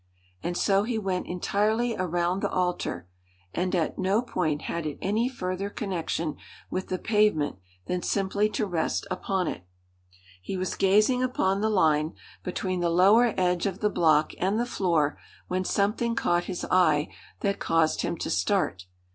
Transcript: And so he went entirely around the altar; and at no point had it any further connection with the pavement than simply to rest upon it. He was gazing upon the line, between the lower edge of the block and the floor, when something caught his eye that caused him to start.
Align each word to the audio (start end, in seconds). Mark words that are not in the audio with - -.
And 0.41 0.57
so 0.57 0.81
he 0.81 0.97
went 0.97 1.27
entirely 1.27 1.95
around 1.95 2.39
the 2.41 2.49
altar; 2.49 3.07
and 3.53 3.75
at 3.75 3.99
no 3.99 4.23
point 4.23 4.63
had 4.63 4.87
it 4.87 4.97
any 4.99 5.29
further 5.29 5.69
connection 5.69 6.37
with 6.71 6.87
the 6.87 6.97
pavement 6.97 7.57
than 7.85 8.01
simply 8.01 8.49
to 8.49 8.65
rest 8.65 9.05
upon 9.11 9.47
it. 9.47 9.63
He 10.41 10.57
was 10.57 10.73
gazing 10.73 11.21
upon 11.21 11.61
the 11.61 11.69
line, 11.69 12.15
between 12.41 12.79
the 12.79 12.89
lower 12.89 13.35
edge 13.37 13.67
of 13.67 13.77
the 13.79 13.91
block 13.91 14.31
and 14.39 14.59
the 14.59 14.65
floor, 14.65 15.19
when 15.49 15.63
something 15.63 16.15
caught 16.15 16.45
his 16.45 16.65
eye 16.71 17.07
that 17.41 17.59
caused 17.59 18.01
him 18.01 18.17
to 18.17 18.31
start. 18.31 18.87